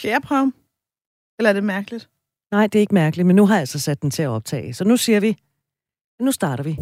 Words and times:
Skal 0.00 0.08
jeg 0.08 0.22
prøve? 0.22 0.52
Eller 1.38 1.48
er 1.48 1.52
det 1.52 1.64
mærkeligt? 1.64 2.08
Nej, 2.50 2.66
det 2.66 2.78
er 2.78 2.80
ikke 2.80 2.94
mærkeligt, 2.94 3.26
men 3.26 3.36
nu 3.36 3.46
har 3.46 3.54
jeg 3.54 3.60
altså 3.60 3.78
sat 3.78 4.02
den 4.02 4.10
til 4.10 4.22
at 4.22 4.28
optage. 4.28 4.74
Så 4.74 4.84
nu 4.84 4.96
siger 4.96 5.20
vi, 5.20 5.36
nu 6.20 6.32
starter 6.32 6.64
vi. 6.64 6.76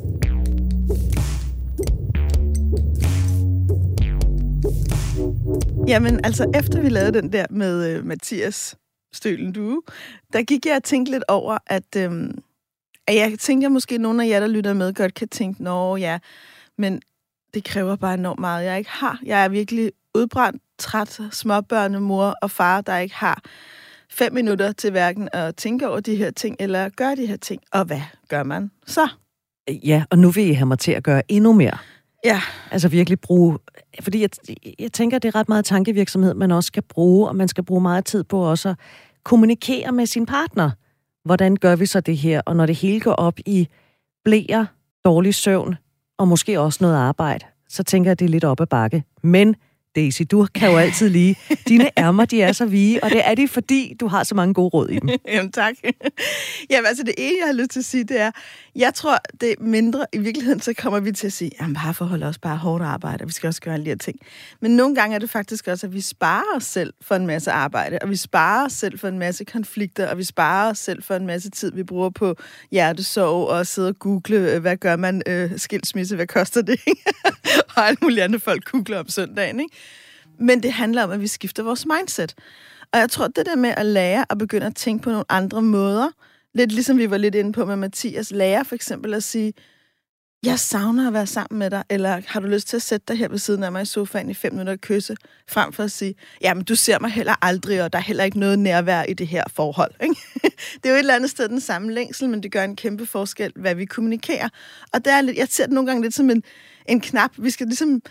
Jamen, 5.88 6.24
altså 6.24 6.52
efter 6.54 6.80
vi 6.80 6.88
lavede 6.88 7.22
den 7.22 7.32
der 7.32 7.46
med 7.50 7.90
øh, 7.90 8.04
Mathias 8.04 8.76
Stølen 9.12 9.52
du, 9.52 9.82
der 10.32 10.42
gik 10.42 10.66
jeg 10.66 10.76
og 10.76 10.84
tænkte 10.84 11.12
lidt 11.12 11.24
over, 11.28 11.58
at, 11.66 11.96
øh, 11.96 12.30
at 13.06 13.14
jeg 13.14 13.38
tænkte, 13.38 13.66
at 13.66 13.72
måske 13.72 13.98
nogle 13.98 14.24
af 14.24 14.28
jer, 14.28 14.40
der 14.40 14.46
lytter 14.46 14.72
med, 14.72 14.94
godt 14.94 15.14
kan 15.14 15.28
tænke, 15.28 15.62
nå 15.62 15.96
ja, 15.96 16.18
men 16.76 17.02
det 17.54 17.64
kræver 17.64 17.96
bare 17.96 18.14
enormt 18.14 18.40
meget, 18.40 18.64
jeg 18.64 18.78
ikke 18.78 18.90
har. 18.90 19.20
Jeg 19.24 19.44
er 19.44 19.48
virkelig 19.48 19.92
udbrændt, 20.14 20.62
træt, 20.78 21.20
småbørnemor 21.32 22.34
og 22.42 22.50
far, 22.50 22.80
der 22.80 22.98
ikke 22.98 23.14
har 23.14 23.42
fem 24.10 24.34
minutter 24.34 24.72
til 24.72 24.90
hverken 24.90 25.28
at 25.32 25.56
tænke 25.56 25.88
over 25.88 26.00
de 26.00 26.16
her 26.16 26.30
ting, 26.30 26.56
eller 26.58 26.88
gøre 26.88 27.16
de 27.16 27.26
her 27.26 27.36
ting. 27.36 27.62
Og 27.72 27.84
hvad 27.84 28.00
gør 28.28 28.42
man 28.42 28.70
så? 28.86 29.08
Ja, 29.68 30.04
og 30.10 30.18
nu 30.18 30.30
vil 30.30 30.48
I 30.50 30.52
have 30.52 30.66
mig 30.66 30.78
til 30.78 30.92
at 30.92 31.02
gøre 31.02 31.22
endnu 31.28 31.52
mere. 31.52 31.78
Ja. 32.24 32.40
Altså 32.70 32.88
virkelig 32.88 33.20
bruge... 33.20 33.58
Fordi 34.00 34.20
jeg, 34.20 34.30
jeg 34.78 34.92
tænker, 34.92 35.18
det 35.18 35.28
er 35.28 35.34
ret 35.34 35.48
meget 35.48 35.64
tankevirksomhed, 35.64 36.34
man 36.34 36.50
også 36.52 36.66
skal 36.66 36.82
bruge, 36.82 37.28
og 37.28 37.36
man 37.36 37.48
skal 37.48 37.64
bruge 37.64 37.80
meget 37.80 38.04
tid 38.04 38.24
på 38.24 38.38
også 38.38 38.68
at 38.68 38.76
kommunikere 39.24 39.92
med 39.92 40.06
sin 40.06 40.26
partner. 40.26 40.70
Hvordan 41.24 41.56
gør 41.56 41.76
vi 41.76 41.86
så 41.86 42.00
det 42.00 42.16
her? 42.16 42.40
Og 42.46 42.56
når 42.56 42.66
det 42.66 42.76
hele 42.76 43.00
går 43.00 43.12
op 43.12 43.38
i 43.46 43.68
blære, 44.24 44.66
dårlig 45.04 45.34
søvn, 45.34 45.76
og 46.18 46.28
måske 46.28 46.60
også 46.60 46.78
noget 46.82 46.96
arbejde, 46.96 47.44
så 47.68 47.82
tænker 47.82 48.10
jeg, 48.10 48.18
det 48.18 48.24
er 48.24 48.28
lidt 48.28 48.44
op 48.44 48.60
ad 48.60 48.66
bakke. 48.66 49.04
Men 49.22 49.56
Daisy, 49.98 50.22
du 50.30 50.46
kan 50.54 50.70
jo 50.70 50.76
altid 50.76 51.08
lige. 51.08 51.36
Dine 51.68 51.90
ærmer, 51.98 52.24
de 52.24 52.42
er 52.42 52.52
så 52.52 52.66
vige, 52.66 53.04
og 53.04 53.10
det 53.10 53.28
er 53.28 53.34
det, 53.34 53.50
fordi 53.50 53.96
du 54.00 54.06
har 54.06 54.24
så 54.24 54.34
mange 54.34 54.54
gode 54.54 54.68
råd 54.68 54.88
i 54.88 54.98
dem. 54.98 55.08
Jamen 55.34 55.52
tak. 55.52 55.74
Jamen 56.70 56.86
altså 56.86 57.02
det 57.02 57.14
ene, 57.18 57.36
jeg 57.40 57.46
har 57.46 57.52
lyst 57.52 57.70
til 57.70 57.78
at 57.78 57.84
sige, 57.84 58.04
det 58.04 58.20
er, 58.20 58.30
jeg 58.76 58.94
tror, 58.94 59.18
det 59.40 59.50
er 59.50 59.54
mindre. 59.58 60.06
I 60.12 60.18
virkeligheden, 60.18 60.60
så 60.60 60.74
kommer 60.74 61.00
vi 61.00 61.12
til 61.12 61.26
at 61.26 61.32
sige, 61.32 61.50
jamen 61.60 61.74
bare 61.74 61.94
forhold 61.94 62.22
også 62.22 62.40
bare 62.40 62.56
hårdt 62.56 62.84
arbejde, 62.84 63.22
og 63.22 63.28
vi 63.28 63.32
skal 63.32 63.46
også 63.46 63.60
gøre 63.60 63.74
alle 63.74 63.84
de 63.84 63.90
her 63.90 63.96
ting. 63.96 64.18
Men 64.60 64.70
nogle 64.70 64.94
gange 64.94 65.14
er 65.14 65.18
det 65.18 65.30
faktisk 65.30 65.68
også, 65.68 65.86
at 65.86 65.94
vi 65.94 66.00
sparer 66.00 66.56
os 66.56 66.64
selv 66.64 66.94
for 67.02 67.14
en 67.14 67.26
masse 67.26 67.50
arbejde, 67.50 67.98
og 68.02 68.10
vi 68.10 68.16
sparer 68.16 68.66
os 68.66 68.72
selv 68.72 68.98
for 68.98 69.08
en 69.08 69.18
masse 69.18 69.44
konflikter, 69.44 70.10
og 70.10 70.18
vi 70.18 70.24
sparer 70.24 70.70
os 70.70 70.78
selv 70.78 71.02
for 71.02 71.14
en 71.14 71.26
masse 71.26 71.50
tid, 71.50 71.72
vi 71.72 71.82
bruger 71.82 72.10
på 72.10 72.34
hjertesorg 72.70 73.48
og 73.48 73.66
sidde 73.66 73.88
og 73.88 73.98
google, 73.98 74.52
øh, 74.52 74.60
hvad 74.60 74.76
gør 74.76 74.96
man, 74.96 75.22
øh, 75.26 75.50
skilsmisse, 75.56 76.16
hvad 76.16 76.26
koster 76.26 76.62
det? 76.62 76.80
og 77.76 77.86
alle 77.88 77.98
mulige 78.02 78.24
andre 78.24 78.40
folk 78.40 78.64
googler 78.64 78.98
om 78.98 79.08
søndagen, 79.08 79.60
ikke? 79.60 79.76
Men 80.40 80.62
det 80.62 80.72
handler 80.72 81.02
om, 81.02 81.10
at 81.10 81.20
vi 81.20 81.26
skifter 81.26 81.62
vores 81.62 81.86
mindset. 81.86 82.34
Og 82.92 82.98
jeg 82.98 83.10
tror, 83.10 83.26
det 83.26 83.46
der 83.46 83.56
med 83.56 83.74
at 83.76 83.86
lære 83.86 84.24
at 84.30 84.38
begynde 84.38 84.66
at 84.66 84.76
tænke 84.76 85.02
på 85.02 85.10
nogle 85.10 85.24
andre 85.28 85.62
måder, 85.62 86.10
lidt 86.54 86.72
ligesom 86.72 86.98
vi 86.98 87.10
var 87.10 87.16
lidt 87.16 87.34
inde 87.34 87.52
på 87.52 87.64
med 87.64 87.76
Mathias, 87.76 88.30
lære 88.30 88.64
for 88.64 88.74
eksempel 88.74 89.14
at 89.14 89.22
sige, 89.22 89.52
jeg 90.44 90.58
savner 90.58 91.06
at 91.06 91.12
være 91.12 91.26
sammen 91.26 91.58
med 91.58 91.70
dig, 91.70 91.84
eller 91.90 92.20
har 92.26 92.40
du 92.40 92.46
lyst 92.46 92.68
til 92.68 92.76
at 92.76 92.82
sætte 92.82 93.04
dig 93.08 93.16
her 93.18 93.28
ved 93.28 93.38
siden 93.38 93.62
af 93.62 93.72
mig 93.72 93.82
i 93.82 93.84
sofaen 93.84 94.30
i 94.30 94.34
fem 94.34 94.52
minutter 94.52 94.72
og 94.72 94.80
kysse, 94.80 95.16
frem 95.48 95.72
for 95.72 95.84
at 95.84 95.90
sige, 95.90 96.14
jamen 96.40 96.64
du 96.64 96.74
ser 96.74 96.98
mig 96.98 97.10
heller 97.10 97.34
aldrig, 97.42 97.82
og 97.82 97.92
der 97.92 97.98
er 97.98 98.02
heller 98.02 98.24
ikke 98.24 98.38
noget 98.38 98.58
nærvær 98.58 99.02
i 99.02 99.14
det 99.14 99.26
her 99.26 99.44
forhold. 99.54 99.94
Ikke? 100.02 100.14
det 100.82 100.84
er 100.84 100.88
jo 100.88 100.94
et 100.94 100.98
eller 100.98 101.14
andet 101.14 101.30
sted 101.30 101.48
den 101.48 101.60
samme 101.60 101.92
længsel, 101.92 102.28
men 102.28 102.42
det 102.42 102.52
gør 102.52 102.64
en 102.64 102.76
kæmpe 102.76 103.06
forskel, 103.06 103.52
hvad 103.56 103.74
vi 103.74 103.84
kommunikerer. 103.84 104.48
Og 104.92 105.04
der 105.04 105.12
er 105.12 105.20
lidt, 105.20 105.36
jeg 105.36 105.48
ser 105.50 105.64
det 105.64 105.72
nogle 105.72 105.86
gange 105.86 106.02
lidt 106.02 106.14
som 106.14 106.30
en, 106.30 106.42
en 106.88 107.00
knap. 107.00 107.30
Vi 107.38 107.50
skal 107.50 107.66
ligesom 107.66 108.02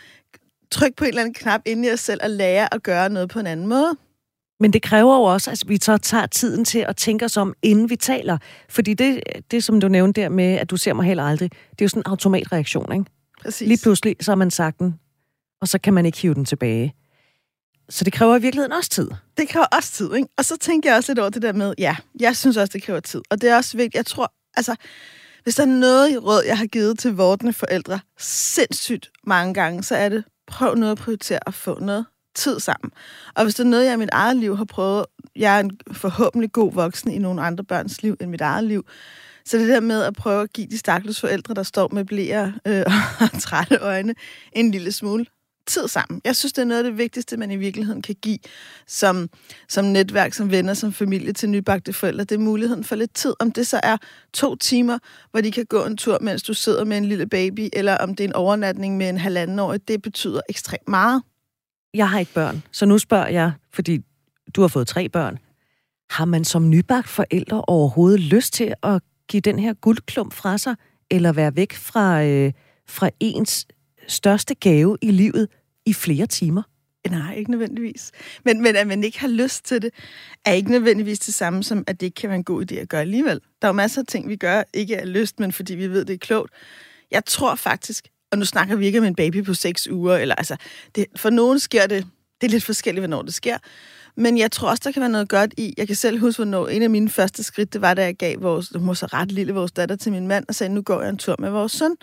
trykke 0.72 0.96
på 0.96 1.04
en 1.04 1.08
eller 1.08 1.22
anden 1.22 1.34
knap 1.34 1.62
inde 1.66 1.88
i 1.88 1.92
os 1.92 2.00
selv 2.00 2.20
og 2.24 2.30
lære 2.30 2.74
at 2.74 2.84
gøre 2.84 3.10
noget 3.10 3.30
på 3.30 3.40
en 3.40 3.48
anden 3.48 3.68
måde. 3.68 3.98
Men 4.60 4.74
det 4.74 4.82
kræver 4.82 5.16
jo 5.16 5.24
også, 5.24 5.52
at 5.52 5.64
vi 5.68 5.78
så 5.82 5.98
tager 5.98 6.26
tiden 6.26 6.66
til 6.66 6.80
at 6.80 6.96
tænke 6.96 7.26
os 7.26 7.38
om, 7.38 7.54
inden 7.62 7.90
vi 7.90 7.96
taler. 7.96 8.38
Fordi 8.70 8.94
det, 8.94 9.24
det 9.52 9.64
som 9.64 9.82
du 9.82 9.88
nævnte 9.88 10.22
der 10.22 10.30
med, 10.30 10.56
at 10.56 10.70
du 10.70 10.78
ser 10.78 10.94
mig 10.94 11.06
heller 11.06 11.24
aldrig, 11.24 11.52
det 11.52 11.82
er 11.82 11.86
jo 11.86 11.90
sådan 11.90 12.02
en 12.02 12.10
automatreaktion, 12.10 12.94
ikke? 12.94 13.06
Præcis. 13.42 13.68
Lige 13.68 13.80
pludselig, 13.84 14.16
så 14.22 14.32
har 14.32 14.36
man 14.36 14.52
sagt 14.52 14.80
den, 14.80 15.00
og 15.62 15.68
så 15.68 15.80
kan 15.80 15.94
man 15.94 16.06
ikke 16.06 16.18
hive 16.22 16.34
den 16.34 16.46
tilbage. 16.46 16.96
Så 17.90 18.04
det 18.04 18.14
kræver 18.14 18.38
i 18.38 18.42
virkeligheden 18.42 18.72
også 18.72 18.90
tid. 18.90 19.10
Det 19.38 19.50
kræver 19.50 19.66
også 19.66 19.92
tid, 19.92 20.14
ikke? 20.16 20.30
Og 20.38 20.46
så 20.46 20.58
tænker 20.58 20.90
jeg 20.90 20.98
også 20.98 21.12
lidt 21.12 21.20
over 21.20 21.30
det 21.30 21.42
der 21.42 21.54
med, 21.54 21.74
ja, 21.78 21.96
jeg 22.20 22.38
synes 22.38 22.58
også, 22.58 22.72
det 22.74 22.84
kræver 22.84 23.00
tid. 23.00 23.22
Og 23.30 23.42
det 23.42 23.50
er 23.50 23.56
også 23.56 23.78
vigtigt, 23.78 23.96
jeg 23.96 24.06
tror, 24.06 24.34
altså, 24.58 24.76
hvis 25.44 25.56
der 25.56 25.64
er 25.64 25.68
noget 25.68 26.12
i 26.12 26.18
råd, 26.18 26.44
jeg 26.48 26.58
har 26.58 26.66
givet 26.66 27.00
til 27.00 27.14
vortende 27.14 27.54
forældre 27.54 28.00
sindssygt 28.20 29.12
mange 29.24 29.54
gange, 29.54 29.84
så 29.84 29.96
er 29.96 30.10
det, 30.10 30.24
prøv 30.48 30.76
nu 30.76 30.92
at 30.92 30.98
prioritere 30.98 31.40
at 31.48 31.54
få 31.54 31.80
noget 31.80 32.06
tid 32.36 32.60
sammen. 32.60 32.92
Og 33.36 33.44
hvis 33.44 33.56
det 33.56 33.64
er 33.64 33.70
noget, 33.70 33.86
jeg 33.86 33.94
i 33.94 33.98
mit 33.98 34.10
eget 34.12 34.38
liv 34.38 34.58
har 34.58 34.66
prøvet, 34.66 35.06
jeg 35.36 35.56
er 35.56 35.60
en 35.60 35.72
forhåbentlig 35.92 36.52
god 36.52 36.74
voksen 36.74 37.12
i 37.12 37.18
nogle 37.18 37.42
andre 37.42 37.64
børns 37.64 38.04
liv 38.04 38.18
end 38.22 38.32
mit 38.32 38.42
eget 38.42 38.64
liv, 38.64 38.86
så 39.46 39.58
det 39.58 39.68
der 39.68 39.80
med 39.80 40.04
at 40.04 40.14
prøve 40.14 40.44
at 40.44 40.54
give 40.54 40.68
de 40.68 40.78
stakkels 40.78 41.20
forældre, 41.20 41.54
der 41.54 41.64
står 41.64 41.90
med 41.94 42.06
blære 42.06 42.54
øh, 42.68 42.84
og 43.34 43.42
trætte 43.42 43.78
øjne, 43.78 44.16
en 44.54 44.72
lille 44.72 44.92
smule 44.92 45.26
tid 45.68 45.88
sammen. 45.88 46.22
Jeg 46.26 46.36
synes, 46.36 46.54
det 46.54 46.62
er 46.62 46.66
noget 46.66 46.84
af 46.84 46.90
det 46.90 46.98
vigtigste, 46.98 47.38
man 47.38 47.52
i 47.52 47.56
virkeligheden 47.56 48.02
kan 48.02 48.16
give 48.22 48.38
som, 48.88 49.30
som 49.70 49.86
netværk, 49.86 50.34
som 50.34 50.52
venner, 50.52 50.74
som 50.74 50.94
familie 50.94 51.34
til 51.34 51.50
nybagte 51.50 51.94
forældre. 51.94 52.24
Det 52.24 52.36
er 52.36 52.40
muligheden 52.40 52.84
for 52.84 52.96
lidt 52.96 53.14
tid. 53.14 53.34
Om 53.40 53.52
det 53.52 53.68
så 53.68 53.80
er 53.84 53.98
to 54.34 54.56
timer, 54.56 55.00
hvor 55.32 55.42
de 55.42 55.52
kan 55.52 55.66
gå 55.66 55.86
en 55.86 55.98
tur, 55.98 56.18
mens 56.22 56.44
du 56.44 56.54
sidder 56.54 56.86
med 56.86 56.98
en 56.98 57.06
lille 57.06 57.28
baby, 57.28 57.70
eller 57.74 57.98
om 57.98 58.16
det 58.16 58.24
er 58.24 58.28
en 58.28 58.36
overnatning 58.36 58.98
med 58.98 59.10
en 59.10 59.18
halvanden 59.18 59.60
år, 59.60 59.78
det 59.78 60.02
betyder 60.02 60.42
ekstremt 60.50 60.88
meget. 60.88 61.22
Jeg 61.94 62.10
har 62.10 62.20
ikke 62.20 62.34
børn, 62.34 62.64
så 62.72 62.86
nu 62.86 62.98
spørger 62.98 63.28
jeg, 63.28 63.52
fordi 63.74 64.00
du 64.56 64.62
har 64.62 64.68
fået 64.68 64.88
tre 64.88 65.10
børn. 65.10 65.38
Har 66.10 66.26
man 66.26 66.46
som 66.46 66.70
nybagt 66.70 67.10
forældre 67.10 67.62
overhovedet 67.68 68.20
lyst 68.20 68.54
til 68.54 68.74
at 68.84 69.02
give 69.28 69.42
den 69.42 69.60
her 69.60 69.74
guldklump 69.74 70.34
fra 70.34 70.58
sig, 70.58 70.76
eller 71.12 71.34
være 71.34 71.56
væk 71.56 71.74
fra, 71.74 72.24
øh, 72.24 72.54
fra 72.88 73.10
ens 73.20 73.68
største 74.08 74.56
gave 74.56 74.98
i 75.02 75.12
livet 75.12 75.48
i 75.86 75.94
flere 75.94 76.26
timer? 76.26 76.64
Nej, 77.10 77.36
ikke 77.36 77.52
nødvendigvis. 77.52 78.12
Men, 78.46 78.62
men 78.62 78.76
at 78.76 78.88
man 78.88 79.04
ikke 79.04 79.20
har 79.20 79.28
lyst 79.28 79.66
til 79.66 79.82
det, 79.82 79.92
er 80.46 80.54
ikke 80.54 80.72
nødvendigvis 80.72 81.20
det 81.20 81.34
samme 81.34 81.64
som, 81.64 81.84
at 81.88 82.00
det 82.00 82.06
ikke 82.06 82.16
kan 82.16 82.30
være 82.30 82.38
en 82.38 82.44
god 82.44 82.72
idé 82.72 82.76
at 82.76 82.90
gøre 82.90 83.02
alligevel. 83.02 83.42
Der 83.62 83.68
er 83.68 83.70
jo 83.70 83.74
masser 83.74 84.02
af 84.02 84.08
ting, 84.08 84.30
vi 84.30 84.36
gør, 84.36 84.64
ikke 84.74 84.98
af 84.98 85.14
lyst, 85.14 85.40
men 85.40 85.52
fordi 85.52 85.76
vi 85.76 85.88
ved, 85.88 86.06
det 86.06 86.14
er 86.14 86.18
klogt. 86.18 86.54
Jeg 87.12 87.26
tror 87.26 87.56
faktisk, 87.56 88.08
og 88.32 88.38
nu 88.38 88.46
snakker 88.46 88.76
vi 88.76 88.86
ikke 88.86 89.00
om 89.00 89.06
en 89.06 89.16
baby 89.16 89.44
på 89.44 89.54
seks 89.54 89.88
uger, 89.88 90.18
eller 90.18 90.36
altså, 90.36 90.56
det, 90.96 91.06
for 91.16 91.30
nogen 91.30 91.60
sker 91.60 91.88
det, 91.88 92.08
det 92.42 92.48
er 92.48 92.52
lidt 92.52 92.64
forskelligt, 92.64 93.02
hvornår 93.02 93.22
det 93.22 93.34
sker, 93.34 93.58
men 94.18 94.38
jeg 94.38 94.52
tror 94.52 94.70
også, 94.70 94.82
der 94.86 94.92
kan 94.92 95.00
være 95.00 95.10
noget 95.10 95.30
godt 95.30 95.54
i, 95.58 95.74
jeg 95.78 95.88
kan 95.88 95.96
selv 95.96 96.20
huske, 96.20 96.38
hvornår 96.38 96.68
en 96.68 96.82
af 96.82 96.90
mine 96.90 97.10
første 97.10 97.44
skridt, 97.44 97.74
det 97.74 97.82
var, 97.82 97.94
da 97.94 98.04
jeg 98.04 98.16
gav 98.16 98.42
vores, 98.42 98.72
hun 98.76 98.88
var 98.88 98.94
så 98.94 99.06
ret 99.06 99.32
lille, 99.32 99.54
vores 99.54 99.72
datter 99.72 99.96
til 99.96 100.12
min 100.12 100.28
mand, 100.28 100.46
og 100.48 100.56
sagde, 100.56 100.74
nu 100.74 100.82
går 100.82 101.02
jeg 101.02 101.10
en 101.10 101.18
tur 101.18 101.36
med 101.40 101.50
vores 101.50 101.72
søn. 101.72 101.96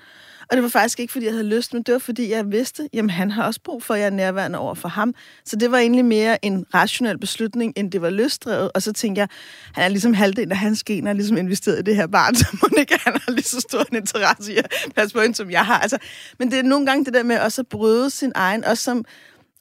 Og 0.51 0.57
det 0.57 0.63
var 0.63 0.69
faktisk 0.69 1.01
ikke, 1.01 1.13
fordi 1.13 1.25
jeg 1.25 1.33
havde 1.33 1.47
lyst, 1.47 1.75
men 1.75 1.83
det 1.83 1.93
var, 1.93 1.99
fordi 1.99 2.31
jeg 2.31 2.53
vidste, 2.53 2.89
jamen 2.93 3.11
han 3.11 3.31
har 3.31 3.47
også 3.47 3.61
brug 3.65 3.83
for, 3.83 3.95
at 3.95 4.01
jeg 4.01 4.07
er 4.07 4.11
nærværende 4.11 4.59
over 4.59 4.75
for 4.75 4.89
ham. 4.89 5.15
Så 5.45 5.57
det 5.57 5.71
var 5.71 5.79
egentlig 5.79 6.05
mere 6.05 6.45
en 6.45 6.67
rationel 6.75 7.19
beslutning, 7.19 7.73
end 7.77 7.93
det 7.93 8.03
var 8.03 8.11
lystdrevet. 8.11 8.71
Og 8.75 8.83
så 8.83 8.93
tænkte 8.93 9.21
jeg, 9.21 9.29
han 9.75 9.85
er 9.85 9.89
ligesom 9.89 10.15
halvdelen 10.15 10.53
af 10.53 10.59
hans 10.59 10.85
gener, 10.85 11.13
ligesom 11.13 11.37
investeret 11.37 11.79
i 11.79 11.83
det 11.83 11.97
her 11.97 12.07
barn, 12.07 12.35
så 12.41 12.47
må 12.53 12.69
ikke 12.79 12.99
han 13.05 13.13
har 13.13 13.33
lige 13.33 13.45
så 13.45 13.61
stor 13.61 13.81
en 13.91 13.97
interesse 13.97 14.53
i 14.53 14.57
at 14.57 14.67
passe 14.97 15.15
på 15.15 15.21
hende, 15.21 15.35
som 15.35 15.51
jeg 15.51 15.67
har. 15.67 15.79
Altså, 15.79 15.99
men 16.39 16.51
det 16.51 16.59
er 16.59 16.63
nogle 16.63 16.87
gange 16.87 17.05
det 17.05 17.15
der 17.15 17.23
med 17.23 17.39
også 17.39 17.61
at 17.63 17.69
bryde 17.69 18.11
sin 18.11 18.33
egen, 18.35 18.65
også 18.65 18.83
som, 18.83 19.05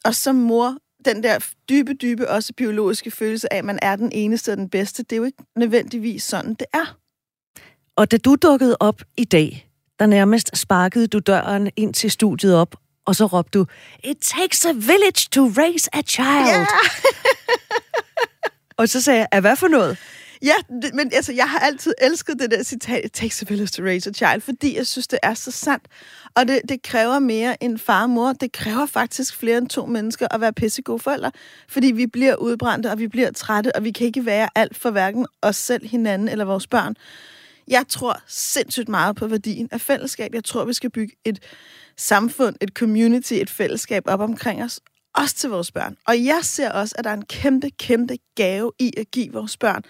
også 0.05 0.21
som 0.21 0.35
mor, 0.35 0.77
den 1.05 1.23
der 1.23 1.39
dybe, 1.69 1.93
dybe, 1.93 2.29
også 2.29 2.53
biologiske 2.53 3.11
følelse 3.11 3.53
af, 3.53 3.57
at 3.57 3.65
man 3.65 3.79
er 3.81 3.95
den 3.95 4.11
eneste 4.11 4.51
og 4.51 4.57
den 4.57 4.69
bedste, 4.69 5.03
det 5.03 5.11
er 5.11 5.17
jo 5.17 5.23
ikke 5.23 5.43
nødvendigvis 5.55 6.23
sådan, 6.23 6.53
det 6.53 6.67
er. 6.73 6.97
Og 7.95 8.11
da 8.11 8.17
du 8.17 8.35
dukkede 8.35 8.77
op 8.79 9.01
i 9.17 9.23
dag, 9.23 9.69
der 9.99 10.05
nærmest 10.05 10.57
sparkede 10.57 11.07
du 11.07 11.19
døren 11.19 11.71
ind 11.75 11.93
til 11.93 12.11
studiet 12.11 12.55
op, 12.55 12.75
og 13.05 13.15
så 13.15 13.25
råbte 13.25 13.59
du, 13.59 13.65
It 14.03 14.17
takes 14.21 14.65
a 14.65 14.71
village 14.71 15.27
to 15.31 15.41
raise 15.57 15.89
a 15.93 16.01
child. 16.01 16.47
Ja. 16.47 16.65
og 18.79 18.89
så 18.89 19.01
sagde 19.01 19.27
jeg, 19.31 19.41
hvad 19.41 19.55
for 19.55 19.67
noget? 19.67 19.97
Ja, 20.43 20.53
det, 20.81 20.93
men 20.93 21.11
altså, 21.13 21.33
jeg 21.33 21.49
har 21.49 21.59
altid 21.59 21.93
elsket 22.01 22.39
det 22.39 22.51
der 22.51 22.63
citat, 22.63 23.05
It 23.05 23.11
takes 23.11 23.41
a 23.41 23.45
village 23.49 23.67
to 23.67 23.83
raise 23.83 24.09
a 24.09 24.13
child, 24.13 24.41
fordi 24.41 24.77
jeg 24.77 24.87
synes, 24.87 25.07
det 25.07 25.19
er 25.23 25.33
så 25.33 25.51
sandt. 25.51 25.87
Og 26.35 26.47
det, 26.47 26.61
det 26.69 26.81
kræver 26.81 27.19
mere 27.19 27.63
end 27.63 27.77
far 27.77 28.03
og 28.03 28.09
mor. 28.09 28.33
Det 28.33 28.51
kræver 28.51 28.85
faktisk 28.85 29.35
flere 29.35 29.57
end 29.57 29.69
to 29.69 29.85
mennesker 29.85 30.27
at 30.31 30.41
være 30.41 30.53
pissegode 30.53 30.99
forældre. 30.99 31.31
Fordi 31.69 31.91
vi 31.91 32.07
bliver 32.07 32.35
udbrændte, 32.35 32.91
og 32.91 32.99
vi 32.99 33.07
bliver 33.07 33.31
trætte, 33.31 33.75
og 33.75 33.83
vi 33.83 33.91
kan 33.91 34.07
ikke 34.07 34.25
være 34.25 34.49
alt 34.55 34.77
for 34.77 34.91
hverken 34.91 35.27
os 35.41 35.55
selv, 35.55 35.87
hinanden 35.87 36.27
eller 36.27 36.45
vores 36.45 36.67
børn. 36.67 36.95
Jeg 37.67 37.85
tror 37.89 38.21
sindssygt 38.27 38.89
meget 38.89 39.15
på 39.15 39.27
værdien 39.27 39.67
af 39.71 39.81
fællesskab. 39.81 40.33
Jeg 40.33 40.43
tror, 40.43 40.65
vi 40.65 40.73
skal 40.73 40.89
bygge 40.89 41.15
et 41.25 41.39
samfund, 41.97 42.55
et 42.61 42.69
community, 42.69 43.33
et 43.33 43.49
fællesskab 43.49 44.03
op 44.07 44.19
omkring 44.19 44.63
os, 44.63 44.79
også 45.15 45.35
til 45.35 45.49
vores 45.49 45.71
børn. 45.71 45.95
Og 46.07 46.25
jeg 46.25 46.39
ser 46.41 46.71
også, 46.71 46.95
at 46.97 47.03
der 47.03 47.09
er 47.09 47.13
en 47.17 47.25
kæmpe, 47.25 47.69
kæmpe 47.69 48.17
gave 48.35 48.71
i 48.79 48.91
at 48.97 49.11
give 49.11 49.33
vores 49.33 49.57
børn 49.57 49.83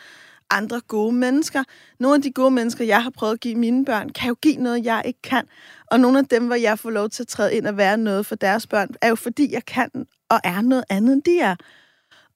andre 0.57 0.81
gode 0.87 1.15
mennesker. 1.15 1.63
Nogle 1.99 2.15
af 2.15 2.21
de 2.21 2.31
gode 2.31 2.51
mennesker, 2.51 2.85
jeg 2.85 3.03
har 3.03 3.09
prøvet 3.09 3.33
at 3.33 3.39
give 3.39 3.55
mine 3.55 3.85
børn, 3.85 4.09
kan 4.09 4.27
jo 4.27 4.35
give 4.41 4.55
noget, 4.55 4.85
jeg 4.85 5.01
ikke 5.05 5.21
kan. 5.21 5.45
Og 5.87 5.99
nogle 5.99 6.19
af 6.19 6.25
dem, 6.25 6.45
hvor 6.45 6.55
jeg 6.55 6.79
får 6.79 6.89
lov 6.89 7.09
til 7.09 7.23
at 7.23 7.27
træde 7.27 7.55
ind 7.55 7.67
og 7.67 7.77
være 7.77 7.97
noget 7.97 8.25
for 8.25 8.35
deres 8.35 8.67
børn, 8.67 8.89
er 9.01 9.09
jo 9.09 9.15
fordi, 9.15 9.53
jeg 9.53 9.65
kan 9.65 9.89
og 10.29 10.39
er 10.43 10.61
noget 10.61 10.83
andet, 10.89 11.13
end 11.13 11.23
de 11.23 11.39
er. 11.39 11.55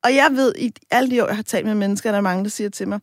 Og 0.04 0.16
jeg 0.16 0.30
ved, 0.32 0.54
i 0.58 0.72
alle 0.92 1.12
de 1.12 1.24
år, 1.24 1.28
jeg 1.28 1.36
har 1.36 1.44
talt 1.44 1.66
med 1.66 1.76
mennesker, 1.76 2.12
der 2.12 2.18
er 2.18 2.22
mange, 2.22 2.44
der 2.44 2.50
siger 2.50 2.70
til 2.70 2.88
mig, 2.88 3.00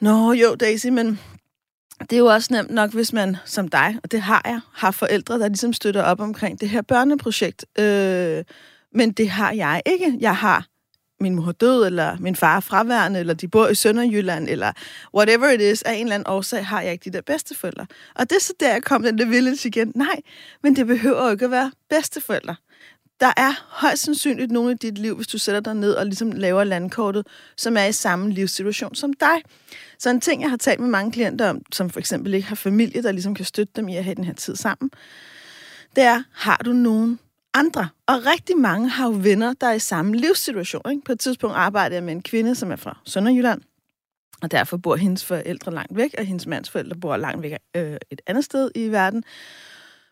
Nå 0.00 0.32
jo, 0.32 0.54
Daisy, 0.54 0.86
men 0.86 1.20
det 2.00 2.12
er 2.12 2.18
jo 2.18 2.26
også 2.26 2.48
nemt 2.52 2.70
nok, 2.70 2.92
hvis 2.92 3.12
man, 3.12 3.36
som 3.44 3.68
dig, 3.68 3.98
og 4.02 4.12
det 4.12 4.22
har 4.22 4.42
jeg, 4.44 4.60
har 4.72 4.90
forældre, 4.90 5.38
der 5.38 5.48
ligesom 5.48 5.72
støtter 5.72 6.02
op 6.02 6.20
omkring 6.20 6.60
det 6.60 6.68
her 6.68 6.82
børneprojekt. 6.82 7.64
Øh, 7.78 8.44
men 8.94 9.12
det 9.12 9.30
har 9.30 9.52
jeg 9.52 9.82
ikke. 9.86 10.16
Jeg 10.20 10.36
har 10.36 10.66
min 11.20 11.34
mor 11.34 11.52
død, 11.52 11.86
eller 11.86 12.16
min 12.20 12.36
far 12.36 12.56
er 12.56 12.60
fraværende, 12.60 13.20
eller 13.20 13.34
de 13.34 13.48
bor 13.48 13.68
i 13.68 13.74
Sønderjylland, 13.74 14.48
eller 14.48 14.72
whatever 15.14 15.48
it 15.48 15.60
is, 15.60 15.82
af 15.82 15.94
en 15.94 16.02
eller 16.02 16.14
anden 16.14 16.28
årsag 16.28 16.66
har 16.66 16.82
jeg 16.82 16.92
ikke 16.92 17.04
de 17.04 17.16
der 17.16 17.22
bedsteforældre. 17.22 17.86
Og 18.14 18.30
det 18.30 18.36
er 18.36 18.40
så 18.40 18.52
der, 18.60 18.72
jeg 18.72 18.82
kom 18.82 19.02
den 19.02 19.18
der 19.18 19.26
village 19.26 19.68
igen. 19.68 19.92
Nej, 19.94 20.20
men 20.62 20.76
det 20.76 20.86
behøver 20.86 21.24
jo 21.24 21.30
ikke 21.30 21.44
at 21.44 21.50
være 21.50 21.72
bedsteforældre. 21.90 22.54
Der 23.20 23.32
er 23.36 23.66
højst 23.68 24.02
sandsynligt 24.02 24.50
nogen 24.50 24.70
i 24.70 24.74
dit 24.74 24.98
liv, 24.98 25.16
hvis 25.16 25.26
du 25.26 25.38
sætter 25.38 25.60
dig 25.60 25.74
ned 25.74 25.92
og 25.92 26.06
ligesom 26.06 26.32
laver 26.32 26.64
landkortet, 26.64 27.26
som 27.56 27.76
er 27.76 27.84
i 27.84 27.92
samme 27.92 28.32
livssituation 28.32 28.94
som 28.94 29.12
dig. 29.12 29.42
Så 29.98 30.10
en 30.10 30.20
ting, 30.20 30.42
jeg 30.42 30.50
har 30.50 30.56
talt 30.56 30.80
med 30.80 30.88
mange 30.88 31.12
klienter 31.12 31.50
om, 31.50 31.62
som 31.72 31.90
for 31.90 32.00
eksempel 32.00 32.34
ikke 32.34 32.48
har 32.48 32.56
familie, 32.56 33.02
der 33.02 33.12
ligesom 33.12 33.34
kan 33.34 33.44
støtte 33.44 33.72
dem 33.76 33.88
i 33.88 33.96
at 33.96 34.04
have 34.04 34.14
den 34.14 34.24
her 34.24 34.34
tid 34.34 34.56
sammen, 34.56 34.90
det 35.96 36.04
er, 36.04 36.22
har 36.32 36.56
du 36.56 36.72
nogen 36.72 37.18
andre. 37.54 37.88
Og 38.06 38.26
rigtig 38.26 38.58
mange 38.58 38.88
har 38.88 39.06
jo 39.06 39.18
venner, 39.22 39.54
der 39.60 39.66
er 39.66 39.72
i 39.72 39.78
samme 39.78 40.16
livssituation. 40.16 40.90
Ikke? 40.90 41.02
På 41.04 41.12
et 41.12 41.20
tidspunkt 41.20 41.56
arbejder 41.56 41.96
jeg 41.96 42.04
med 42.04 42.12
en 42.12 42.22
kvinde, 42.22 42.54
som 42.54 42.72
er 42.72 42.76
fra 42.76 42.98
Sønderjylland, 43.04 43.60
og 44.42 44.50
derfor 44.50 44.76
bor 44.76 44.96
hendes 44.96 45.24
forældre 45.24 45.72
langt 45.72 45.96
væk, 45.96 46.14
og 46.18 46.24
hendes 46.24 46.46
mands 46.46 46.70
forældre 46.70 46.96
bor 46.96 47.16
langt 47.16 47.42
væk 47.42 47.52
øh, 47.76 47.96
et 48.10 48.20
andet 48.26 48.44
sted 48.44 48.70
i 48.74 48.88
verden. 48.88 49.24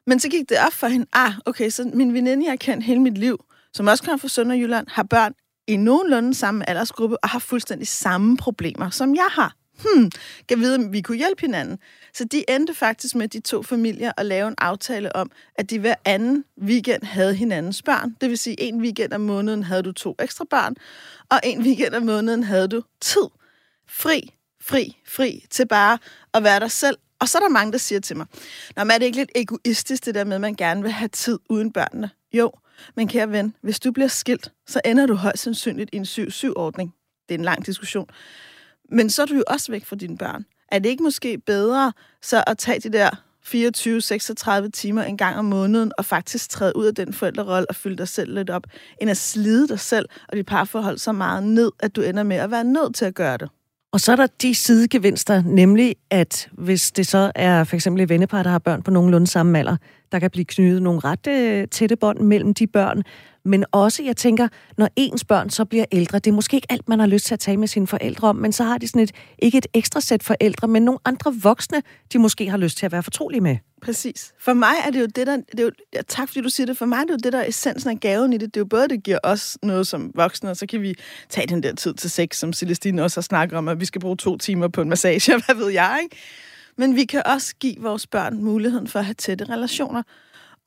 Men 0.06 0.20
så 0.20 0.28
gik 0.28 0.48
det 0.48 0.58
op 0.66 0.72
for 0.72 0.86
hende, 0.86 1.06
ah, 1.12 1.32
okay, 1.46 1.70
så 1.70 1.90
min 1.94 2.14
veninde, 2.14 2.44
jeg 2.44 2.52
har 2.52 2.56
kendt 2.56 2.84
hele 2.84 3.00
mit 3.00 3.18
liv, 3.18 3.44
som 3.72 3.86
også 3.86 4.04
kommer 4.04 4.18
fra 4.18 4.28
Sønderjylland, 4.28 4.86
har 4.90 5.02
børn 5.02 5.34
i 5.66 5.76
nogenlunde 5.76 6.34
samme 6.34 6.68
aldersgruppe, 6.68 7.24
og 7.24 7.28
har 7.28 7.38
fuldstændig 7.38 7.88
samme 7.88 8.36
problemer, 8.36 8.90
som 8.90 9.14
jeg 9.14 9.28
har. 9.30 9.57
Hmm, 9.78 10.10
kan 10.48 10.60
vide, 10.60 10.74
om 10.74 10.92
vi 10.92 11.00
kunne 11.00 11.18
hjælpe 11.18 11.40
hinanden. 11.40 11.78
Så 12.14 12.24
de 12.24 12.50
endte 12.50 12.74
faktisk 12.74 13.14
med 13.14 13.28
de 13.28 13.40
to 13.40 13.62
familier 13.62 14.12
at 14.16 14.26
lave 14.26 14.48
en 14.48 14.54
aftale 14.58 15.16
om, 15.16 15.30
at 15.54 15.70
de 15.70 15.78
hver 15.78 15.94
anden 16.04 16.44
weekend 16.62 17.02
havde 17.02 17.34
hinandens 17.34 17.82
børn. 17.82 18.16
Det 18.20 18.28
vil 18.30 18.38
sige, 18.38 18.60
en 18.60 18.80
weekend 18.80 19.12
om 19.12 19.20
måneden 19.20 19.62
havde 19.62 19.82
du 19.82 19.92
to 19.92 20.16
ekstra 20.18 20.44
børn, 20.50 20.74
og 21.30 21.40
en 21.44 21.62
weekend 21.62 21.94
om 21.94 22.02
måneden 22.02 22.42
havde 22.42 22.68
du 22.68 22.82
tid. 23.00 23.28
Fri, 23.88 24.34
fri, 24.60 24.96
fri 25.06 25.44
til 25.50 25.66
bare 25.66 25.98
at 26.34 26.44
være 26.44 26.60
dig 26.60 26.70
selv 26.70 26.96
og 27.20 27.28
så 27.28 27.38
er 27.38 27.42
der 27.42 27.48
mange, 27.48 27.72
der 27.72 27.78
siger 27.78 28.00
til 28.00 28.16
mig, 28.16 28.26
Nå, 28.76 28.84
men 28.84 28.90
er 28.90 28.98
det 28.98 29.06
ikke 29.06 29.18
lidt 29.18 29.30
egoistisk, 29.34 30.04
det 30.04 30.14
der 30.14 30.24
med, 30.24 30.34
at 30.34 30.40
man 30.40 30.54
gerne 30.54 30.82
vil 30.82 30.90
have 30.90 31.08
tid 31.08 31.38
uden 31.48 31.72
børnene? 31.72 32.10
Jo, 32.32 32.52
men 32.96 33.08
kære 33.08 33.30
ven, 33.30 33.54
hvis 33.60 33.80
du 33.80 33.92
bliver 33.92 34.08
skilt, 34.08 34.52
så 34.66 34.80
ender 34.84 35.06
du 35.06 35.14
højst 35.14 35.42
sandsynligt 35.42 35.90
i 35.92 35.96
en 35.96 36.04
7-7-ordning. 36.04 36.94
Det 37.28 37.34
er 37.34 37.38
en 37.38 37.44
lang 37.44 37.66
diskussion. 37.66 38.08
Men 38.92 39.10
så 39.10 39.22
er 39.22 39.26
du 39.26 39.34
jo 39.34 39.44
også 39.46 39.72
væk 39.72 39.84
fra 39.84 39.96
dine 39.96 40.18
børn. 40.18 40.44
Er 40.72 40.78
det 40.78 40.88
ikke 40.88 41.02
måske 41.02 41.38
bedre 41.38 41.92
så 42.22 42.44
at 42.46 42.58
tage 42.58 42.80
de 42.80 42.92
der 42.92 43.10
24-36 44.66 44.70
timer 44.70 45.02
en 45.02 45.16
gang 45.16 45.36
om 45.36 45.44
måneden, 45.44 45.92
og 45.98 46.04
faktisk 46.04 46.50
træde 46.50 46.76
ud 46.76 46.86
af 46.86 46.94
den 46.94 47.12
forældrerolle 47.12 47.70
og 47.70 47.74
fylde 47.74 47.96
dig 47.96 48.08
selv 48.08 48.34
lidt 48.34 48.50
op, 48.50 48.62
end 49.00 49.10
at 49.10 49.16
slide 49.16 49.68
dig 49.68 49.80
selv 49.80 50.08
og 50.28 50.36
dit 50.36 50.46
parforhold 50.46 50.98
så 50.98 51.12
meget 51.12 51.42
ned, 51.42 51.72
at 51.80 51.96
du 51.96 52.02
ender 52.02 52.22
med 52.22 52.36
at 52.36 52.50
være 52.50 52.64
nødt 52.64 52.94
til 52.94 53.04
at 53.04 53.14
gøre 53.14 53.36
det. 53.36 53.48
Og 53.92 54.00
så 54.00 54.12
er 54.12 54.16
der 54.16 54.26
de 54.26 54.54
sidegevinster, 54.54 55.42
nemlig 55.42 55.96
at 56.10 56.48
hvis 56.52 56.90
det 56.90 57.06
så 57.06 57.32
er 57.34 57.64
for 57.64 57.76
eksempel 57.76 58.02
et 58.02 58.08
vennepar, 58.08 58.42
der 58.42 58.50
har 58.50 58.58
børn 58.58 58.82
på 58.82 58.90
nogenlunde 58.90 59.26
samme 59.26 59.58
alder, 59.58 59.76
der 60.12 60.18
kan 60.18 60.30
blive 60.30 60.44
knyttet 60.44 60.82
nogle 60.82 61.00
ret 61.00 61.26
øh, 61.26 61.68
tætte 61.68 61.96
bånd 61.96 62.18
mellem 62.18 62.54
de 62.54 62.66
børn, 62.66 63.02
men 63.48 63.64
også, 63.72 64.02
jeg 64.02 64.16
tænker, 64.16 64.48
når 64.76 64.88
ens 64.96 65.24
børn 65.24 65.50
så 65.50 65.64
bliver 65.64 65.84
ældre, 65.92 66.18
det 66.18 66.30
er 66.30 66.34
måske 66.34 66.54
ikke 66.54 66.66
alt, 66.72 66.88
man 66.88 67.00
har 67.00 67.06
lyst 67.06 67.26
til 67.26 67.34
at 67.34 67.40
tale 67.40 67.56
med 67.56 67.68
sine 67.68 67.86
forældre 67.86 68.28
om, 68.28 68.36
men 68.36 68.52
så 68.52 68.64
har 68.64 68.78
de 68.78 68.88
sådan 68.88 69.02
et, 69.02 69.12
ikke 69.38 69.58
et 69.58 69.66
ekstra 69.74 70.00
sæt 70.00 70.22
forældre, 70.22 70.68
men 70.68 70.82
nogle 70.82 70.98
andre 71.04 71.34
voksne, 71.42 71.82
de 72.12 72.18
måske 72.18 72.50
har 72.50 72.56
lyst 72.56 72.78
til 72.78 72.86
at 72.86 72.92
være 72.92 73.02
fortrolige 73.02 73.40
med. 73.40 73.56
Præcis. 73.82 74.32
For 74.40 74.52
mig 74.52 74.74
er 74.86 74.90
det 74.90 75.00
jo 75.00 75.06
det, 75.06 75.26
der... 75.26 75.36
Det 75.36 75.60
er 75.60 75.64
jo, 75.64 75.70
ja, 75.94 76.02
tak 76.08 76.28
fordi 76.28 76.40
du 76.40 76.48
siger 76.48 76.66
det. 76.66 76.76
For 76.76 76.86
mig 76.86 76.96
er 76.96 77.04
det 77.04 77.10
jo 77.10 77.16
det, 77.16 77.32
der 77.32 77.38
er 77.38 77.48
essensen 77.48 77.90
af 77.90 78.00
gaven 78.00 78.32
i 78.32 78.38
det. 78.38 78.54
Det 78.54 78.56
er 78.56 78.60
jo 78.60 78.64
både, 78.64 78.88
det 78.88 79.02
giver 79.02 79.18
os 79.22 79.58
noget 79.62 79.86
som 79.86 80.10
voksne, 80.14 80.50
og 80.50 80.56
så 80.56 80.66
kan 80.66 80.82
vi 80.82 80.94
tage 81.28 81.46
den 81.46 81.62
der 81.62 81.74
tid 81.74 81.94
til 81.94 82.10
sex, 82.10 82.36
som 82.36 82.52
Celestine 82.52 83.02
også 83.02 83.16
har 83.16 83.22
snakket 83.22 83.58
om, 83.58 83.68
at 83.68 83.80
vi 83.80 83.84
skal 83.84 84.00
bruge 84.00 84.16
to 84.16 84.36
timer 84.36 84.68
på 84.68 84.80
en 84.80 84.88
massage, 84.88 85.32
hvad 85.46 85.54
ved 85.54 85.68
jeg, 85.68 86.00
ikke? 86.02 86.16
Men 86.76 86.96
vi 86.96 87.04
kan 87.04 87.22
også 87.26 87.54
give 87.60 87.76
vores 87.80 88.06
børn 88.06 88.42
muligheden 88.44 88.86
for 88.86 88.98
at 88.98 89.04
have 89.04 89.14
tætte 89.14 89.44
relationer. 89.44 90.02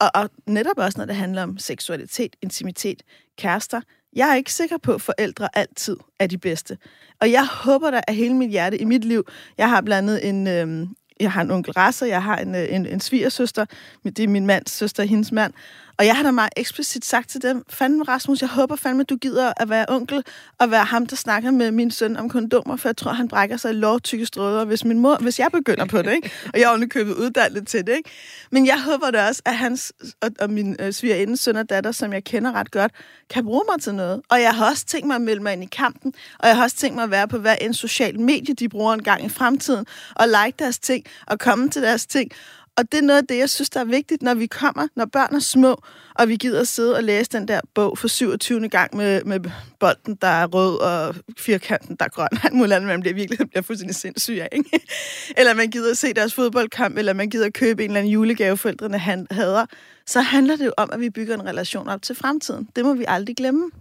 Og, 0.01 0.12
og 0.13 0.30
netop 0.48 0.77
også, 0.77 1.00
når 1.00 1.06
det 1.06 1.15
handler 1.15 1.44
om 1.44 1.57
seksualitet, 1.57 2.36
intimitet, 2.42 3.03
kærester. 3.38 3.81
Jeg 4.15 4.30
er 4.30 4.36
ikke 4.36 4.53
sikker 4.53 4.77
på, 4.77 4.94
at 4.94 5.01
forældre 5.01 5.50
altid 5.53 5.98
er 6.19 6.27
de 6.27 6.38
bedste. 6.38 6.77
Og 7.21 7.31
jeg 7.31 7.48
håber 7.48 7.92
da 7.92 8.01
af 8.07 8.15
hele 8.15 8.33
mit 8.33 8.50
hjerte 8.50 8.77
i 8.77 8.86
mit 8.86 9.06
liv. 9.06 9.24
Jeg 9.57 9.69
har 9.69 9.81
blandt 9.81 10.09
andet 10.09 10.30
en, 10.30 10.48
øh, 10.48 10.88
jeg 11.19 11.31
har 11.31 11.42
en 11.42 11.51
onkel 11.51 11.74
Rasser, 11.74 12.06
jeg 12.06 12.24
har 12.24 12.38
en, 12.38 12.56
øh, 12.56 12.68
en, 12.69 12.86
en 12.86 13.00
svigersøster, 13.00 13.65
det 14.03 14.19
er 14.19 14.27
min 14.27 14.45
mands 14.45 14.71
søster, 14.71 15.03
hendes 15.03 15.31
mand, 15.31 15.53
og 16.01 16.07
jeg 16.07 16.15
har 16.15 16.24
da 16.24 16.31
meget 16.31 16.53
eksplicit 16.57 17.06
sagt 17.06 17.30
til 17.30 17.42
dem, 17.42 17.63
fandme 17.69 18.03
Rasmus, 18.03 18.42
jeg 18.42 18.50
håber 18.50 18.75
fandme, 18.75 19.03
du 19.03 19.15
gider 19.15 19.53
at 19.57 19.69
være 19.69 19.86
onkel, 19.89 20.24
og 20.59 20.71
være 20.71 20.83
ham, 20.83 21.06
der 21.06 21.15
snakker 21.15 21.51
med 21.51 21.71
min 21.71 21.92
søn 21.92 22.18
om 22.18 22.30
kondomer, 22.30 22.75
for 22.75 22.89
jeg 22.89 22.98
tror, 22.98 23.12
han 23.12 23.27
brækker 23.27 23.57
sig 23.57 23.71
i 23.71 23.74
lovtykke 23.74 24.25
strøder, 24.25 24.65
hvis, 24.65 24.86
min 24.86 25.00
mor, 25.00 25.18
hvis 25.21 25.39
jeg 25.39 25.48
begynder 25.51 25.86
på 25.86 26.01
det, 26.01 26.13
ikke? 26.13 26.31
Og 26.53 26.59
jeg 26.59 26.74
er 26.74 26.88
købet 26.89 27.13
uddannet 27.13 27.68
til 27.68 27.88
det, 27.88 27.95
ikke? 27.95 28.09
Men 28.51 28.65
jeg 28.65 28.83
håber 28.83 29.12
da 29.12 29.27
også, 29.27 29.42
at 29.45 29.56
hans 29.56 29.94
og, 30.21 30.30
og 30.39 30.50
min 30.50 30.75
øh, 30.80 30.94
svigerinde, 30.94 31.38
søn 31.38 31.56
og 31.56 31.69
datter, 31.69 31.92
som 31.92 32.13
jeg 32.13 32.24
kender 32.24 32.51
ret 32.51 32.71
godt, 32.71 32.92
kan 33.30 33.45
bruge 33.45 33.63
mig 33.71 33.81
til 33.81 33.95
noget. 33.95 34.21
Og 34.30 34.42
jeg 34.42 34.56
har 34.56 34.69
også 34.69 34.86
tænkt 34.86 35.07
mig 35.07 35.15
at 35.15 35.21
melde 35.21 35.44
mig 35.44 35.53
ind 35.53 35.63
i 35.63 35.69
kampen, 35.71 36.13
og 36.39 36.48
jeg 36.48 36.56
har 36.56 36.63
også 36.63 36.75
tænkt 36.75 36.95
mig 36.95 37.03
at 37.03 37.12
være 37.12 37.27
på 37.27 37.38
hver 37.38 37.56
en 37.56 37.74
social 37.74 38.19
medie, 38.19 38.56
de 38.56 38.69
bruger 38.69 38.94
en 38.94 39.03
gang 39.03 39.25
i 39.25 39.30
fremtiden, 39.30 39.86
og 40.15 40.27
like 40.27 40.56
deres 40.59 40.80
ting, 40.80 41.06
og 41.27 41.39
komme 41.39 41.69
til 41.69 41.81
deres 41.81 42.06
ting. 42.06 42.31
Og 42.81 42.91
det 42.91 42.97
er 42.97 43.01
noget 43.01 43.21
af 43.21 43.27
det, 43.27 43.37
jeg 43.37 43.49
synes, 43.49 43.69
der 43.69 43.79
er 43.79 43.85
vigtigt, 43.85 44.21
når 44.21 44.33
vi 44.33 44.47
kommer, 44.47 44.87
når 44.95 45.05
børn 45.05 45.35
er 45.35 45.39
små, 45.39 45.83
og 46.15 46.27
vi 46.27 46.35
gider 46.35 46.63
sidde 46.63 46.95
og 46.95 47.03
læse 47.03 47.31
den 47.31 47.47
der 47.47 47.59
bog 47.75 47.97
for 47.97 48.07
27. 48.07 48.69
gang 48.69 48.97
med, 48.97 49.23
med 49.23 49.39
bolden, 49.79 50.15
der 50.21 50.27
er 50.27 50.47
rød, 50.47 50.77
og 50.79 51.15
firkanten, 51.37 51.95
der 51.95 52.05
er 52.05 52.09
grøn. 52.09 52.27
og 52.31 52.39
alt 52.43 52.53
muligt 52.53 52.73
andet, 52.73 52.87
man 52.87 53.01
bliver 53.01 53.13
virkelig 53.13 53.39
bliver 53.49 53.61
fuldstændig 53.61 53.95
sindssyg 53.95 54.39
af, 54.41 54.47
ikke? 54.51 54.81
Eller 55.37 55.53
man 55.53 55.69
gider 55.69 55.93
se 55.93 56.13
deres 56.13 56.33
fodboldkamp, 56.33 56.97
eller 56.97 57.13
man 57.13 57.29
gider 57.29 57.49
købe 57.49 57.83
en 57.83 57.89
eller 57.89 57.99
anden 57.99 58.13
julegave, 58.13 58.57
forældrene 58.57 58.97
han 58.97 59.27
hader. 59.31 59.65
Så 60.07 60.21
handler 60.21 60.55
det 60.55 60.65
jo 60.65 60.73
om, 60.77 60.89
at 60.93 60.99
vi 60.99 61.09
bygger 61.09 61.35
en 61.35 61.45
relation 61.45 61.87
op 61.87 62.01
til 62.01 62.15
fremtiden. 62.15 62.67
Det 62.75 62.85
må 62.85 62.93
vi 62.93 63.05
aldrig 63.07 63.35
glemme. 63.35 63.71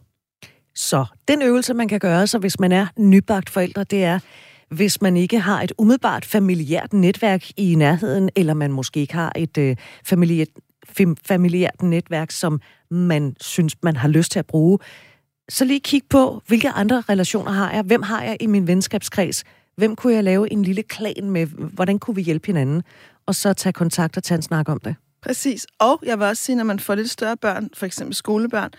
Så 0.75 1.05
den 1.29 1.43
øvelse, 1.43 1.75
man 1.75 1.88
kan 1.88 2.00
gøre, 2.00 2.26
så 2.26 2.38
hvis 2.38 2.61
man 2.61 2.73
er 2.73 2.87
nybagt 2.97 3.50
forældre, 3.50 3.85
det 3.85 4.05
er, 4.05 4.19
hvis 4.71 5.03
man 5.03 5.17
ikke 5.17 5.41
har 5.41 5.62
et 5.62 5.73
umiddelbart 5.79 6.25
familiært 6.25 6.93
netværk 6.93 7.45
i 7.57 7.75
nærheden, 7.75 8.31
eller 8.37 8.55
man 8.55 8.73
måske 8.73 9.00
ikke 9.00 9.15
har 9.15 9.33
et 9.37 9.59
øh, 9.59 9.77
familiært, 10.05 10.49
familiært 11.27 11.83
netværk, 11.83 12.31
som 12.31 12.61
man 12.91 13.37
synes, 13.41 13.77
man 13.83 13.97
har 13.97 14.09
lyst 14.09 14.33
til 14.33 14.39
at 14.39 14.47
bruge, 14.47 14.79
så 15.49 15.65
lige 15.65 15.81
kig 15.81 16.03
på, 16.11 16.43
hvilke 16.47 16.71
andre 16.71 17.03
relationer 17.09 17.50
har 17.50 17.73
jeg? 17.73 17.83
Hvem 17.83 18.03
har 18.03 18.23
jeg 18.23 18.37
i 18.41 18.47
min 18.47 18.67
venskabskreds? 18.67 19.45
Hvem 19.77 19.97
kunne 19.97 20.15
jeg 20.15 20.25
lave 20.25 20.53
en 20.53 20.62
lille 20.62 20.83
klan 20.83 21.31
med? 21.31 21.47
Hvordan 21.47 21.99
kunne 21.99 22.15
vi 22.15 22.23
hjælpe 22.23 22.47
hinanden? 22.47 22.83
Og 23.27 23.35
så 23.35 23.53
tage 23.53 23.73
kontakt 23.73 24.17
og 24.17 24.23
tage 24.23 24.37
en 24.37 24.43
snak 24.43 24.69
om 24.69 24.81
det. 24.81 24.95
Præcis. 25.23 25.67
Og 25.79 26.03
jeg 26.07 26.19
vil 26.19 26.27
også 26.27 26.43
sige, 26.43 26.57
når 26.57 26.65
man 26.65 26.81
får 26.81 26.95
lidt 26.95 27.11
større 27.11 27.37
børn, 27.37 27.69
for 27.75 27.87
eksempel 27.87 28.15
skolebørn, 28.15 28.71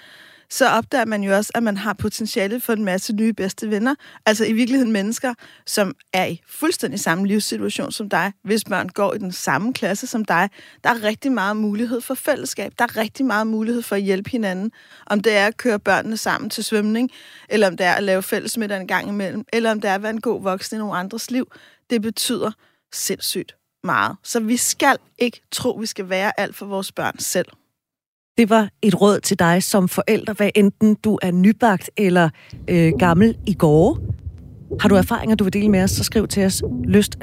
så 0.51 0.69
opdager 0.69 1.05
man 1.05 1.23
jo 1.23 1.35
også, 1.35 1.51
at 1.55 1.63
man 1.63 1.77
har 1.77 1.93
potentiale 1.93 2.59
for 2.59 2.73
en 2.73 2.85
masse 2.85 3.13
nye 3.13 3.33
bedste 3.33 3.69
venner. 3.69 3.95
Altså 4.25 4.45
i 4.45 4.53
virkeligheden 4.53 4.91
mennesker, 4.91 5.33
som 5.65 5.95
er 6.13 6.25
i 6.25 6.41
fuldstændig 6.47 6.99
samme 6.99 7.27
livssituation 7.27 7.91
som 7.91 8.09
dig. 8.09 8.33
Hvis 8.43 8.63
børn 8.63 8.89
går 8.89 9.13
i 9.13 9.17
den 9.17 9.31
samme 9.31 9.73
klasse 9.73 10.07
som 10.07 10.25
dig, 10.25 10.49
der 10.83 10.89
er 10.89 11.03
rigtig 11.03 11.31
meget 11.31 11.57
mulighed 11.57 12.01
for 12.01 12.13
fællesskab. 12.13 12.73
Der 12.79 12.83
er 12.83 12.97
rigtig 12.97 13.25
meget 13.25 13.47
mulighed 13.47 13.81
for 13.81 13.95
at 13.95 14.01
hjælpe 14.01 14.29
hinanden. 14.29 14.71
Om 15.07 15.19
det 15.19 15.33
er 15.33 15.47
at 15.47 15.57
køre 15.57 15.79
børnene 15.79 16.17
sammen 16.17 16.49
til 16.49 16.63
svømning, 16.63 17.09
eller 17.49 17.67
om 17.67 17.77
det 17.77 17.85
er 17.85 17.93
at 17.93 18.03
lave 18.03 18.23
fællesmiddag 18.23 18.81
en 18.81 18.87
gang 18.87 19.09
imellem, 19.09 19.45
eller 19.53 19.71
om 19.71 19.81
det 19.81 19.89
er 19.89 19.95
at 19.95 20.03
være 20.03 20.11
en 20.11 20.21
god 20.21 20.41
voksen 20.41 20.75
i 20.75 20.79
nogle 20.79 20.97
andres 20.97 21.31
liv. 21.31 21.51
Det 21.89 22.01
betyder 22.01 22.51
sindssygt 22.93 23.55
meget. 23.83 24.17
Så 24.23 24.39
vi 24.39 24.57
skal 24.57 24.97
ikke 25.17 25.41
tro, 25.51 25.71
vi 25.71 25.85
skal 25.85 26.09
være 26.09 26.39
alt 26.39 26.55
for 26.55 26.65
vores 26.65 26.91
børn 26.91 27.19
selv. 27.19 27.47
Det 28.41 28.49
var 28.49 28.69
et 28.81 29.01
råd 29.01 29.19
til 29.19 29.39
dig 29.39 29.63
som 29.63 29.87
forælder, 29.87 30.33
hvad 30.33 30.49
enten 30.55 30.95
du 30.95 31.19
er 31.21 31.31
nybagt 31.31 31.89
eller 31.97 32.29
øh, 32.67 32.93
gammel 32.99 33.37
i 33.47 33.53
går. 33.53 33.99
Har 34.79 34.89
du 34.89 34.95
erfaringer, 34.95 35.35
du 35.35 35.43
vil 35.43 35.53
dele 35.53 35.69
med 35.69 35.83
os, 35.83 35.91
så 35.91 36.03
skriv 36.03 36.27
til 36.27 36.45
os 36.45 36.63
lyst 36.83 37.17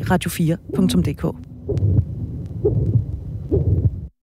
radio4.dk. 0.00 1.24